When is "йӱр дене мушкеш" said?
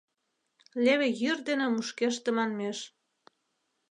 1.21-2.15